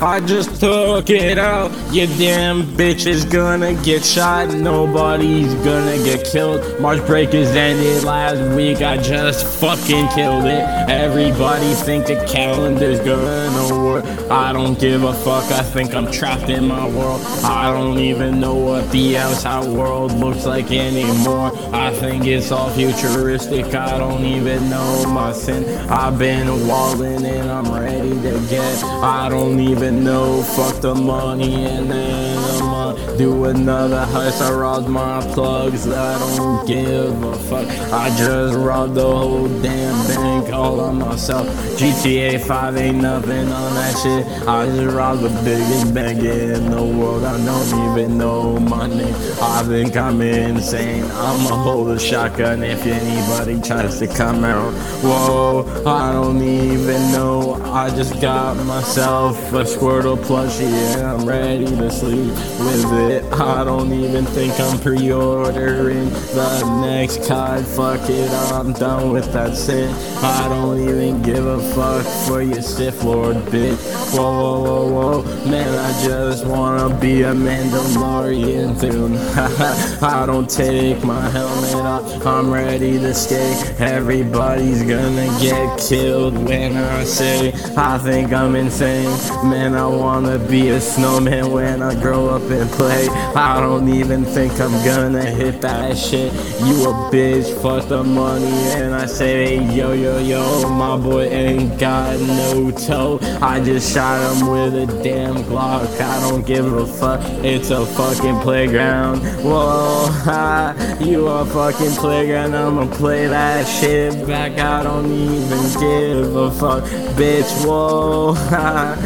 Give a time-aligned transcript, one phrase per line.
[0.00, 1.70] I just took it out.
[1.90, 4.52] You damn bitch is gonna get shot.
[4.52, 6.80] Nobody's gonna get killed.
[6.80, 8.82] March breakers ended last week.
[8.82, 10.62] I just fucking killed it.
[10.90, 14.04] Everybody think the calendar's gonna work.
[14.30, 15.44] I don't give a fuck.
[15.50, 17.22] I think I'm trapped in my world.
[17.42, 21.52] I don't even know what the outside world looks like anymore.
[21.72, 23.74] I think it's all futuristic.
[23.74, 25.64] I don't even know my sin.
[25.88, 28.84] I've been walling and I'm ready to get.
[28.84, 30.42] I don't even know.
[30.42, 32.75] Fuck the money and then I'm gonna
[33.16, 34.40] do another heist.
[34.40, 35.88] I robbed my plugs.
[35.88, 37.68] I don't give a fuck.
[37.92, 41.46] I just robbed the whole damn bank all on myself.
[41.78, 44.48] GTA 5 ain't nothing on that shit.
[44.48, 47.24] I just robbed the biggest bank in the world.
[47.24, 49.14] I don't even know my name.
[49.40, 51.04] I think I'm insane.
[51.04, 54.72] I'ma hold a shotgun if anybody tries to come out.
[55.02, 57.54] Whoa, I don't even know.
[57.72, 60.66] I just got myself a Squirtle plushie
[60.96, 63.24] and I'm ready to sleep with it.
[63.32, 67.64] I don't even think I'm pre-ordering the next card.
[67.64, 69.90] Fuck it, I'm done with that shit.
[70.22, 73.76] I don't even give a fuck for your Sith Lord bitch.
[74.16, 79.16] Whoa, whoa, whoa, whoa, man, I just wanna be a Mandalorian tune.
[80.02, 83.80] I don't take my helmet off, I'm ready to skate.
[83.80, 89.10] Everybody's gonna get killed when I say I think I'm insane.
[89.48, 93.08] Man, I wanna be a snowman when I grow up and play.
[93.34, 96.32] I don't even think I'm gonna hit that shit.
[96.60, 98.46] You a bitch, fuck the money,
[98.76, 103.18] and I say, hey, yo, yo, yo, my boy ain't got no toe.
[103.40, 106.00] I just shot him with a damn Glock.
[106.00, 107.20] I don't give a fuck.
[107.44, 109.20] It's a fucking playground.
[109.42, 112.54] Whoa, ha, you a fucking playground.
[112.54, 114.58] I'ma play that shit back.
[114.58, 116.84] I don't even give a fuck,
[117.16, 117.66] bitch.
[117.66, 118.96] Whoa, ha,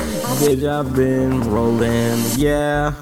[0.40, 2.94] bitch, I've been rolling, yeah.